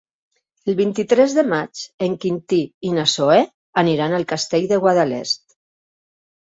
[0.71, 2.61] El vint-i-tres de maig en Quintí
[2.91, 3.39] i na Zoè
[3.85, 5.61] aniran al Castell de Guadalest.